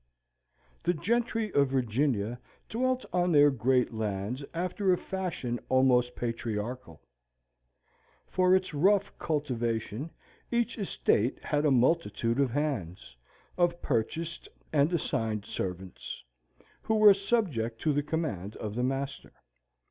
[0.81, 7.03] The gentry of Virginia dwelt on their great lands after a fashion almost patriarchal.
[8.25, 10.09] For its rough cultivation,
[10.49, 13.15] each estate had a multitude of hands
[13.59, 16.23] of purchased and assigned servants
[16.81, 19.33] who were subject to the command of the master.